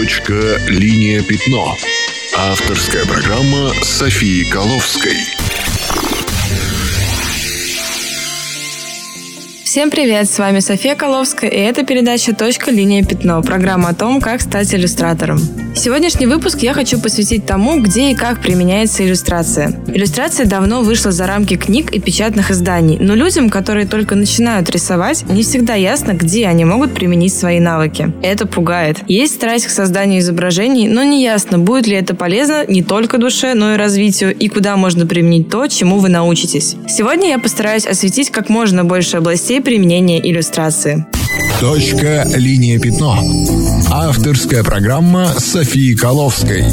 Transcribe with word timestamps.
Точка 0.00 0.56
«Линия 0.66 1.22
пятно». 1.22 1.76
Авторская 2.34 3.04
программа 3.04 3.70
Софии 3.82 4.44
Коловской. 4.44 5.39
Всем 9.70 9.92
привет, 9.92 10.28
с 10.28 10.36
вами 10.36 10.58
София 10.58 10.96
Коловская, 10.96 11.48
и 11.48 11.56
это 11.56 11.86
передача 11.86 12.34
«Точка. 12.34 12.72
Линия. 12.72 13.04
Пятно»– 13.04 13.40
программа 13.44 13.90
о 13.90 13.94
том, 13.94 14.20
как 14.20 14.40
стать 14.40 14.74
иллюстратором. 14.74 15.38
Сегодняшний 15.76 16.26
выпуск 16.26 16.58
я 16.58 16.74
хочу 16.74 17.00
посвятить 17.00 17.46
тому, 17.46 17.80
где 17.80 18.10
и 18.10 18.14
как 18.16 18.40
применяется 18.42 19.06
иллюстрация. 19.06 19.80
Иллюстрация 19.86 20.44
давно 20.44 20.82
вышла 20.82 21.12
за 21.12 21.28
рамки 21.28 21.56
книг 21.56 21.92
и 21.92 22.00
печатных 22.00 22.50
изданий, 22.50 22.98
но 23.00 23.14
людям, 23.14 23.48
которые 23.48 23.86
только 23.86 24.16
начинают 24.16 24.68
рисовать, 24.70 25.24
не 25.30 25.44
всегда 25.44 25.74
ясно, 25.74 26.14
где 26.14 26.48
они 26.48 26.64
могут 26.64 26.92
применить 26.92 27.32
свои 27.32 27.60
навыки. 27.60 28.12
Это 28.22 28.46
пугает. 28.46 28.98
Есть 29.06 29.36
страсть 29.36 29.66
к 29.66 29.70
созданию 29.70 30.18
изображений, 30.18 30.88
но 30.88 31.04
не 31.04 31.22
ясно, 31.22 31.60
будет 31.60 31.86
ли 31.86 31.94
это 31.94 32.16
полезно 32.16 32.66
не 32.66 32.82
только 32.82 33.18
душе, 33.18 33.54
но 33.54 33.74
и 33.74 33.76
развитию, 33.76 34.34
и 34.34 34.48
куда 34.48 34.76
можно 34.76 35.06
применить 35.06 35.48
то, 35.48 35.68
чему 35.68 35.98
вы 35.98 36.08
научитесь. 36.08 36.74
Сегодня 36.88 37.28
я 37.28 37.38
постараюсь 37.38 37.86
осветить 37.86 38.30
как 38.30 38.48
можно 38.48 38.84
больше 38.84 39.18
областей 39.18 39.59
применения 39.62 40.20
иллюстрации. 40.20 41.06
Точка 41.60 42.24
«Линия 42.34 42.78
пятно». 42.78 43.18
Авторская 43.90 44.62
программа 44.62 45.26
Софии 45.38 45.94
Коловской. 45.94 46.64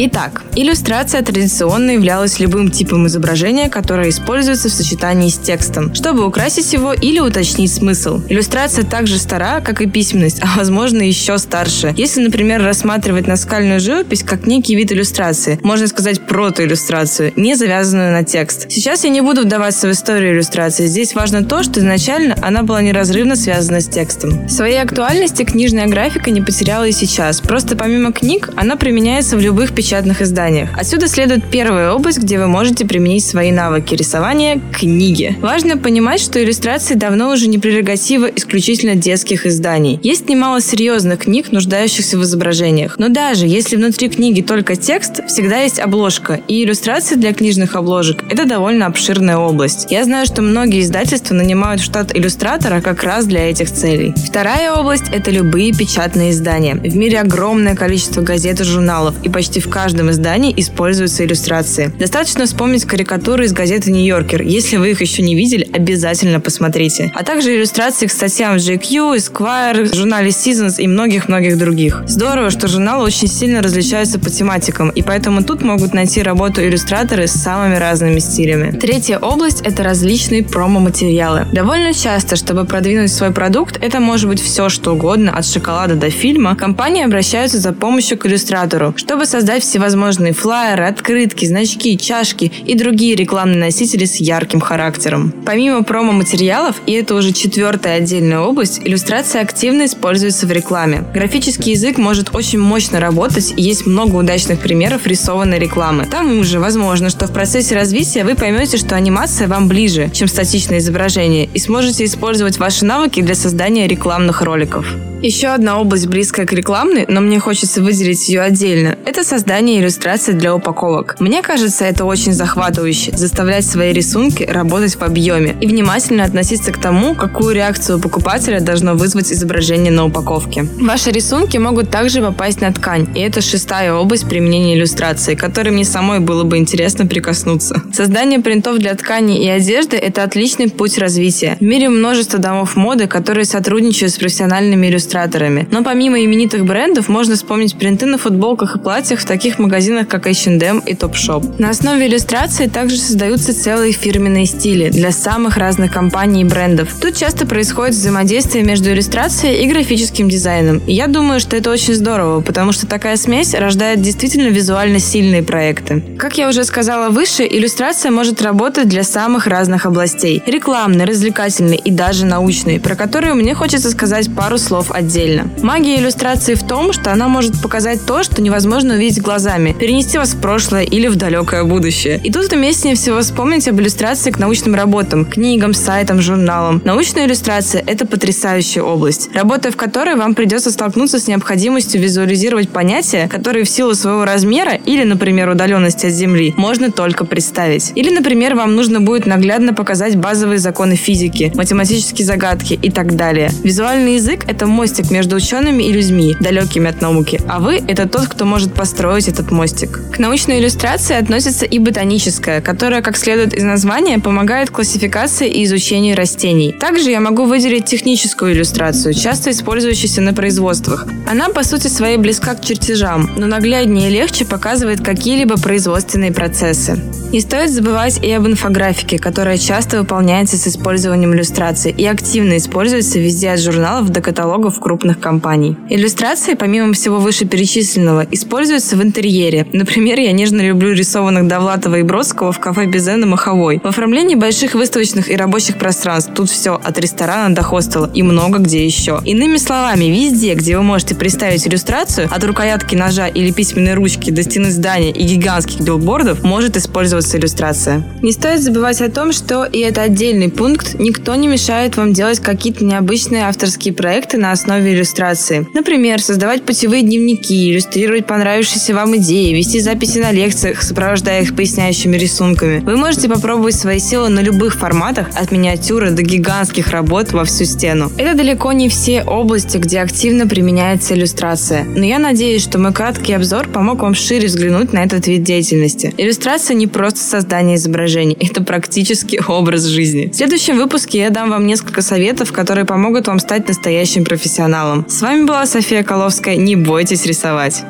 Итак, 0.00 0.44
иллюстрация 0.54 1.22
традиционно 1.22 1.90
являлась 1.90 2.38
любым 2.38 2.70
типом 2.70 3.08
изображения, 3.08 3.68
которое 3.68 4.10
используется 4.10 4.68
в 4.68 4.72
сочетании 4.72 5.28
с 5.28 5.38
текстом, 5.38 5.92
чтобы 5.92 6.24
украсить 6.24 6.72
его 6.72 6.92
или 6.92 7.18
уточнить 7.18 7.72
смысл. 7.72 8.20
Иллюстрация 8.28 8.84
также 8.84 9.18
стара, 9.18 9.60
как 9.60 9.82
и 9.82 9.86
письменность, 9.86 10.40
а 10.42 10.56
возможно 10.56 11.02
еще 11.02 11.36
старше. 11.38 11.94
Если, 11.96 12.20
например, 12.20 12.62
рассматривать 12.62 13.26
наскальную 13.26 13.80
живопись 13.80 14.22
как 14.22 14.46
некий 14.46 14.76
вид 14.76 14.92
иллюстрации, 14.92 15.58
можно 15.64 15.88
сказать 15.88 16.20
протоиллюстрацию, 16.20 17.32
не 17.34 17.56
завязанную 17.56 18.12
на 18.12 18.22
текст. 18.22 18.70
Сейчас 18.70 19.02
я 19.02 19.10
не 19.10 19.20
буду 19.20 19.42
вдаваться 19.42 19.88
в 19.88 19.90
историю 19.90 20.34
иллюстрации. 20.34 20.86
Здесь 20.86 21.16
важно 21.16 21.42
то, 21.42 21.64
что 21.64 21.80
изначально 21.80 22.36
она 22.40 22.62
была 22.62 22.82
неразрывно 22.82 23.34
связана 23.34 23.80
с 23.80 23.88
текстом. 23.88 24.48
Своей 24.48 24.80
актуальности 24.80 25.42
книжная 25.42 25.88
графика 25.88 26.30
не 26.30 26.40
потеряла 26.40 26.86
и 26.86 26.92
сейчас. 26.92 27.40
Просто 27.40 27.74
помимо 27.76 28.12
книг, 28.12 28.50
она 28.54 28.76
применяется 28.76 29.36
в 29.36 29.40
любых 29.40 29.74
печатных 29.74 29.87
печатных 29.88 30.20
изданиях. 30.20 30.68
Отсюда 30.76 31.08
следует 31.08 31.50
первая 31.50 31.92
область, 31.92 32.18
где 32.18 32.38
вы 32.38 32.46
можете 32.46 32.84
применить 32.84 33.24
свои 33.24 33.50
навыки 33.50 33.94
рисования– 33.94 34.60
книги. 34.78 35.34
Важно 35.40 35.78
понимать, 35.78 36.20
что 36.20 36.44
иллюстрации 36.44 36.92
давно 36.92 37.30
уже 37.30 37.48
не 37.48 37.56
прерогатива 37.56 38.26
исключительно 38.26 38.96
детских 38.96 39.46
изданий. 39.46 39.98
Есть 40.02 40.28
немало 40.28 40.60
серьезных 40.60 41.20
книг, 41.20 41.52
нуждающихся 41.52 42.18
в 42.18 42.22
изображениях. 42.22 42.98
Но 42.98 43.08
даже 43.08 43.46
если 43.46 43.76
внутри 43.76 44.10
книги 44.10 44.42
только 44.42 44.76
текст, 44.76 45.26
всегда 45.26 45.62
есть 45.62 45.78
обложка, 45.78 46.38
и 46.48 46.62
иллюстрации 46.64 47.14
для 47.14 47.32
книжных 47.32 47.74
обложек– 47.74 48.24
это 48.30 48.44
довольно 48.44 48.84
обширная 48.84 49.38
область. 49.38 49.86
Я 49.90 50.04
знаю, 50.04 50.26
что 50.26 50.42
многие 50.42 50.82
издательства 50.82 51.34
нанимают 51.34 51.80
штат 51.80 52.14
иллюстратора 52.14 52.82
как 52.82 53.02
раз 53.04 53.24
для 53.24 53.48
этих 53.48 53.72
целей. 53.72 54.12
Вторая 54.26 54.70
область– 54.74 55.08
это 55.12 55.30
любые 55.30 55.72
печатные 55.72 56.32
издания. 56.32 56.74
В 56.74 56.94
мире 56.94 57.20
огромное 57.20 57.74
количество 57.74 58.20
газет 58.20 58.60
и 58.60 58.64
журналов, 58.64 59.14
и 59.22 59.30
почти 59.30 59.60
в 59.60 59.70
каждом 59.78 60.10
издании 60.10 60.52
используются 60.56 61.24
иллюстрации. 61.24 61.92
Достаточно 62.00 62.46
вспомнить 62.46 62.84
карикатуры 62.84 63.44
из 63.44 63.52
газеты 63.52 63.92
«Нью-Йоркер». 63.92 64.42
Если 64.42 64.76
вы 64.76 64.90
их 64.90 65.00
еще 65.00 65.22
не 65.22 65.36
видели, 65.36 65.68
обязательно 65.72 66.40
посмотрите. 66.40 67.12
А 67.14 67.22
также 67.22 67.54
иллюстрации 67.54 68.06
к 68.06 68.10
статьям 68.10 68.54
в 68.54 68.60
GQ, 68.60 69.16
Esquire, 69.16 69.94
журнале 69.94 70.30
Seasons 70.30 70.80
и 70.80 70.88
многих-многих 70.88 71.56
других. 71.56 72.02
Здорово, 72.08 72.50
что 72.50 72.66
журналы 72.66 73.04
очень 73.04 73.28
сильно 73.28 73.62
различаются 73.62 74.18
по 74.18 74.30
тематикам, 74.30 74.90
и 74.90 75.02
поэтому 75.02 75.44
тут 75.44 75.62
могут 75.62 75.94
найти 75.94 76.22
работу 76.22 76.60
иллюстраторы 76.60 77.28
с 77.28 77.32
самыми 77.32 77.76
разными 77.76 78.18
стилями. 78.18 78.76
Третья 78.76 79.18
область– 79.18 79.60
это 79.64 79.84
различные 79.84 80.42
промо-материалы. 80.42 81.46
Довольно 81.52 81.94
часто, 81.94 82.34
чтобы 82.34 82.64
продвинуть 82.64 83.12
свой 83.12 83.30
продукт, 83.30 83.78
это 83.80 84.00
может 84.00 84.28
быть 84.28 84.42
все 84.42 84.70
что 84.70 84.94
угодно, 84.94 85.30
от 85.38 85.46
шоколада 85.46 85.94
до 85.94 86.10
фильма, 86.10 86.56
компании 86.56 87.04
обращаются 87.04 87.60
за 87.60 87.72
помощью 87.72 88.18
к 88.18 88.26
иллюстратору, 88.26 88.92
чтобы 88.96 89.24
создать 89.24 89.67
всевозможные 89.68 90.32
флайеры, 90.32 90.86
открытки, 90.86 91.44
значки, 91.44 91.98
чашки 91.98 92.50
и 92.66 92.74
другие 92.74 93.14
рекламные 93.14 93.58
носители 93.58 94.06
с 94.06 94.16
ярким 94.16 94.60
характером. 94.60 95.32
Помимо 95.44 95.82
промо-материалов, 95.82 96.80
и 96.86 96.92
это 96.92 97.14
уже 97.14 97.32
четвертая 97.32 97.98
отдельная 97.98 98.40
область, 98.40 98.80
иллюстрация 98.82 99.42
активно 99.42 99.84
используется 99.84 100.46
в 100.46 100.52
рекламе. 100.52 101.04
Графический 101.12 101.72
язык 101.72 101.98
может 101.98 102.34
очень 102.34 102.58
мощно 102.58 102.98
работать, 102.98 103.52
и 103.56 103.62
есть 103.62 103.86
много 103.86 104.16
удачных 104.16 104.58
примеров 104.60 105.06
рисованной 105.06 105.58
рекламы. 105.58 106.06
Там 106.06 106.38
уже 106.38 106.58
возможно, 106.58 107.10
что 107.10 107.26
в 107.26 107.32
процессе 107.32 107.74
развития 107.74 108.24
вы 108.24 108.34
поймете, 108.34 108.78
что 108.78 108.94
анимация 108.94 109.48
вам 109.48 109.68
ближе, 109.68 110.10
чем 110.14 110.28
статичное 110.28 110.78
изображение, 110.78 111.48
и 111.52 111.58
сможете 111.58 112.04
использовать 112.04 112.58
ваши 112.58 112.84
навыки 112.84 113.20
для 113.20 113.34
создания 113.34 113.86
рекламных 113.86 114.40
роликов. 114.40 114.86
Еще 115.20 115.48
одна 115.48 115.80
область, 115.80 116.06
близкая 116.06 116.46
к 116.46 116.52
рекламной, 116.52 117.04
но 117.08 117.20
мне 117.20 117.40
хочется 117.40 117.82
выделить 117.82 118.28
ее 118.28 118.40
отдельно, 118.40 118.96
это 119.04 119.24
создание 119.24 119.47
иллюстраций 119.48 120.34
для 120.34 120.54
упаковок. 120.54 121.16
Мне 121.20 121.42
кажется, 121.42 121.84
это 121.84 122.04
очень 122.04 122.32
захватывающе, 122.32 123.16
заставлять 123.16 123.64
свои 123.64 123.92
рисунки 123.92 124.42
работать 124.42 124.94
в 124.94 125.02
объеме 125.02 125.56
и 125.60 125.66
внимательно 125.66 126.24
относиться 126.24 126.70
к 126.70 126.78
тому, 126.78 127.14
какую 127.14 127.54
реакцию 127.54 127.98
покупателя 127.98 128.60
должно 128.60 128.94
вызвать 128.94 129.32
изображение 129.32 129.90
на 129.90 130.04
упаковке. 130.04 130.66
Ваши 130.80 131.10
рисунки 131.10 131.56
могут 131.56 131.90
также 131.90 132.20
попасть 132.20 132.60
на 132.60 132.72
ткань, 132.72 133.08
и 133.14 133.20
это 133.20 133.40
шестая 133.40 133.94
область 133.94 134.28
применения 134.28 134.76
иллюстрации, 134.76 135.34
которой 135.34 135.70
мне 135.70 135.84
самой 135.84 136.20
было 136.20 136.44
бы 136.44 136.58
интересно 136.58 137.06
прикоснуться. 137.06 137.82
Создание 137.92 138.40
принтов 138.40 138.78
для 138.78 138.94
ткани 138.94 139.42
и 139.42 139.48
одежды– 139.48 139.96
это 139.96 140.24
отличный 140.24 140.68
путь 140.68 140.98
развития. 140.98 141.56
В 141.58 141.64
мире 141.64 141.88
множество 141.88 142.38
домов 142.38 142.76
моды, 142.76 143.06
которые 143.06 143.46
сотрудничают 143.46 144.12
с 144.12 144.18
профессиональными 144.18 144.88
иллюстраторами. 144.88 145.66
Но 145.70 145.82
помимо 145.82 146.22
именитых 146.22 146.66
брендов, 146.66 147.08
можно 147.08 147.34
вспомнить 147.34 147.78
принты 147.78 148.04
на 148.06 148.18
футболках 148.18 148.76
и 148.76 148.78
платьях 148.78 149.20
в 149.20 149.24
таких 149.24 149.37
магазинах, 149.58 150.08
как 150.08 150.26
H&M 150.26 150.78
и 150.80 150.94
Topshop. 150.94 151.56
На 151.58 151.70
основе 151.70 152.06
иллюстрации 152.06 152.66
также 152.66 152.96
создаются 152.96 153.54
целые 153.54 153.92
фирменные 153.92 154.46
стили 154.46 154.90
для 154.90 155.12
самых 155.12 155.56
разных 155.56 155.92
компаний 155.92 156.42
и 156.42 156.44
брендов. 156.44 156.88
Тут 157.00 157.16
часто 157.16 157.46
происходит 157.46 157.94
взаимодействие 157.94 158.64
между 158.64 158.90
иллюстрацией 158.90 159.64
и 159.64 159.68
графическим 159.68 160.28
дизайном. 160.28 160.78
И 160.86 160.92
я 160.92 161.06
думаю, 161.06 161.40
что 161.40 161.56
это 161.56 161.70
очень 161.70 161.94
здорово, 161.94 162.40
потому 162.40 162.72
что 162.72 162.86
такая 162.86 163.16
смесь 163.16 163.54
рождает 163.54 164.00
действительно 164.00 164.48
визуально 164.48 164.98
сильные 164.98 165.42
проекты. 165.42 166.02
Как 166.18 166.38
я 166.38 166.48
уже 166.48 166.64
сказала 166.64 167.10
выше, 167.10 167.46
иллюстрация 167.48 168.10
может 168.10 168.42
работать 168.42 168.88
для 168.88 169.02
самых 169.02 169.46
разных 169.46 169.86
областей. 169.86 170.42
Рекламной, 170.46 171.04
развлекательной 171.04 171.76
и 171.76 171.90
даже 171.90 172.26
научной, 172.26 172.80
про 172.80 172.96
которые 172.96 173.34
мне 173.34 173.54
хочется 173.54 173.90
сказать 173.90 174.34
пару 174.34 174.58
слов 174.58 174.90
отдельно. 174.90 175.50
Магия 175.62 175.98
иллюстрации 175.98 176.54
в 176.54 176.66
том, 176.66 176.92
что 176.92 177.12
она 177.12 177.28
может 177.28 177.60
показать 177.60 178.04
то, 178.06 178.22
что 178.22 178.42
невозможно 178.42 178.94
увидеть 178.94 179.22
глазами, 179.28 179.76
перенести 179.78 180.16
вас 180.16 180.30
в 180.30 180.40
прошлое 180.40 180.84
или 180.84 181.06
в 181.06 181.16
далекое 181.16 181.62
будущее. 181.64 182.18
И 182.24 182.32
тут 182.32 182.50
уместнее 182.50 182.94
всего 182.94 183.20
вспомнить 183.20 183.68
об 183.68 183.78
иллюстрации 183.78 184.30
к 184.30 184.38
научным 184.38 184.74
работам, 184.74 185.26
книгам, 185.26 185.74
сайтам, 185.74 186.22
журналам. 186.22 186.80
Научная 186.82 187.26
иллюстрация– 187.26 187.84
это 187.86 188.06
потрясающая 188.06 188.82
область, 188.82 189.28
работая 189.34 189.70
в 189.70 189.76
которой 189.76 190.16
вам 190.16 190.34
придется 190.34 190.70
столкнуться 190.70 191.18
с 191.18 191.26
необходимостью 191.26 192.00
визуализировать 192.00 192.70
понятия, 192.70 193.28
которые 193.28 193.66
в 193.66 193.68
силу 193.68 193.94
своего 193.94 194.24
размера 194.24 194.72
или, 194.72 195.04
например, 195.04 195.50
удаленности 195.50 196.06
от 196.06 196.12
Земли, 196.12 196.54
можно 196.56 196.90
только 196.90 197.26
представить. 197.26 197.92
Или, 197.96 198.08
например, 198.08 198.54
вам 198.54 198.76
нужно 198.76 199.02
будет 199.02 199.26
наглядно 199.26 199.74
показать 199.74 200.16
базовые 200.16 200.58
законы 200.58 200.96
физики, 200.96 201.52
математические 201.54 202.24
загадки 202.24 202.78
и 202.80 202.90
так 202.90 203.14
далее. 203.14 203.50
Визуальный 203.62 204.14
язык– 204.14 204.44
это 204.48 204.66
мостик 204.66 205.10
между 205.10 205.36
учеными 205.36 205.82
и 205.82 205.92
людьми, 205.92 206.34
далекими 206.40 206.88
от 206.88 207.02
науки, 207.02 207.38
а 207.46 207.60
вы– 207.60 207.82
это 207.88 208.08
тот, 208.08 208.28
кто 208.28 208.46
может 208.46 208.72
построить 209.18 209.28
этот 209.28 209.50
мостик. 209.50 210.00
К 210.12 210.18
научной 210.18 210.60
иллюстрации 210.60 211.16
относится 211.16 211.64
и 211.64 211.78
ботаническая, 211.78 212.60
которая, 212.60 213.02
как 213.02 213.16
следует 213.16 213.54
из 213.54 213.64
названия, 213.64 214.18
помогает 214.18 214.70
классификации 214.70 215.48
и 215.48 215.64
изучению 215.64 216.16
растений. 216.16 216.74
Также 216.78 217.10
я 217.10 217.20
могу 217.20 217.44
выделить 217.44 217.86
техническую 217.86 218.52
иллюстрацию, 218.52 219.14
часто 219.14 219.50
использующуюся 219.50 220.20
на 220.20 220.34
производствах. 220.34 221.06
Она, 221.30 221.48
по 221.48 221.64
сути 221.64 221.88
своей, 221.88 222.16
близка 222.16 222.54
к 222.54 222.64
чертежам, 222.64 223.30
но 223.36 223.46
нагляднее 223.46 224.08
и 224.08 224.12
легче 224.12 224.44
показывает 224.44 225.00
какие-либо 225.00 225.56
производственные 225.56 226.32
процессы. 226.32 226.98
Не 227.32 227.40
стоит 227.40 227.70
забывать 227.70 228.24
и 228.24 228.32
об 228.32 228.46
инфографике, 228.46 229.18
которая 229.18 229.58
часто 229.58 229.98
выполняется 229.98 230.56
с 230.56 230.66
использованием 230.66 231.34
иллюстраций 231.34 231.92
и 231.92 232.06
активно 232.06 232.56
используется 232.56 233.18
везде 233.18 233.50
от 233.50 233.60
журналов 233.60 234.08
до 234.08 234.22
каталогов 234.22 234.80
крупных 234.80 235.20
компаний. 235.20 235.76
Иллюстрации, 235.90 236.54
помимо 236.54 236.94
всего 236.94 237.18
вышеперечисленного, 237.18 238.26
используются 238.30 238.96
в 238.96 239.02
интерьере. 239.08 239.66
Например, 239.72 240.20
я 240.20 240.32
нежно 240.32 240.60
люблю 240.60 240.92
рисованных 240.92 241.48
Довлатова 241.48 241.96
и 241.96 242.02
Бродского 242.02 242.52
в 242.52 242.60
кафе 242.60 242.86
Безе 242.86 243.16
на 243.16 243.26
Маховой. 243.26 243.80
В 243.82 243.86
оформлении 243.86 244.34
больших 244.34 244.74
выставочных 244.74 245.30
и 245.30 245.36
рабочих 245.36 245.78
пространств 245.78 246.32
тут 246.34 246.50
все 246.50 246.74
от 246.82 246.98
ресторана 246.98 247.54
до 247.54 247.62
хостела 247.62 248.10
и 248.14 248.22
много 248.22 248.58
где 248.58 248.84
еще. 248.84 249.20
Иными 249.24 249.56
словами, 249.56 250.04
везде, 250.04 250.54
где 250.54 250.76
вы 250.76 250.82
можете 250.82 251.14
представить 251.14 251.66
иллюстрацию, 251.66 252.28
от 252.30 252.44
рукоятки 252.44 252.94
ножа 252.94 253.26
или 253.26 253.50
письменной 253.50 253.94
ручки 253.94 254.30
до 254.30 254.42
стены 254.42 254.70
здания 254.70 255.10
и 255.10 255.22
гигантских 255.24 255.80
билбордов, 255.80 256.42
может 256.42 256.76
использоваться 256.76 257.38
иллюстрация. 257.38 258.04
Не 258.22 258.32
стоит 258.32 258.62
забывать 258.62 259.00
о 259.00 259.10
том, 259.10 259.32
что 259.32 259.64
и 259.64 259.78
это 259.80 260.02
отдельный 260.02 260.50
пункт, 260.50 260.96
никто 260.98 261.34
не 261.34 261.48
мешает 261.48 261.96
вам 261.96 262.12
делать 262.12 262.40
какие-то 262.40 262.84
необычные 262.84 263.44
авторские 263.44 263.94
проекты 263.94 264.36
на 264.36 264.52
основе 264.52 264.94
иллюстрации. 264.94 265.66
Например, 265.72 266.20
создавать 266.20 266.64
путевые 266.64 267.02
дневники, 267.02 267.72
иллюстрировать 267.72 268.26
понравившиеся 268.26 268.94
вам 268.98 269.16
идеи, 269.18 269.54
вести 269.54 269.78
записи 269.78 270.18
на 270.18 270.32
лекциях, 270.32 270.82
сопровождая 270.82 271.42
их 271.42 271.54
поясняющими 271.54 272.16
рисунками. 272.16 272.80
Вы 272.80 272.96
можете 272.96 273.28
попробовать 273.28 273.76
свои 273.76 274.00
силы 274.00 274.28
на 274.28 274.40
любых 274.40 274.74
форматах, 274.74 275.28
от 275.36 275.52
миниатюры 275.52 276.10
до 276.10 276.22
гигантских 276.22 276.88
работ 276.88 277.30
во 277.30 277.44
всю 277.44 277.64
стену. 277.64 278.10
Это 278.18 278.36
далеко 278.36 278.72
не 278.72 278.88
все 278.88 279.22
области, 279.22 279.78
где 279.78 280.00
активно 280.00 280.48
применяется 280.48 281.14
иллюстрация. 281.14 281.84
Но 281.84 282.04
я 282.04 282.18
надеюсь, 282.18 282.64
что 282.64 282.80
мой 282.80 282.92
краткий 282.92 283.34
обзор 283.34 283.68
помог 283.68 284.02
вам 284.02 284.14
шире 284.14 284.48
взглянуть 284.48 284.92
на 284.92 285.04
этот 285.04 285.28
вид 285.28 285.44
деятельности. 285.44 286.12
Иллюстрация 286.18 286.74
не 286.74 286.88
просто 286.88 287.20
создание 287.20 287.76
изображений, 287.76 288.36
это 288.40 288.64
практически 288.64 289.40
образ 289.46 289.84
жизни. 289.84 290.26
В 290.32 290.34
следующем 290.34 290.76
выпуске 290.76 291.18
я 291.18 291.30
дам 291.30 291.50
вам 291.50 291.68
несколько 291.68 292.02
советов, 292.02 292.52
которые 292.52 292.84
помогут 292.84 293.28
вам 293.28 293.38
стать 293.38 293.68
настоящим 293.68 294.24
профессионалом. 294.24 295.06
С 295.08 295.22
вами 295.22 295.44
была 295.44 295.66
София 295.66 296.02
Коловская. 296.02 296.56
Не 296.56 296.74
бойтесь 296.74 297.26
рисовать. 297.26 297.84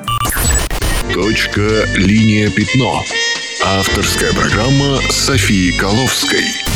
Точка, 1.21 1.85
линия, 1.97 2.49
пятно. 2.49 3.05
Авторская 3.65 4.33
программа 4.33 5.01
Софии 5.11 5.73
Коловской. 5.73 6.68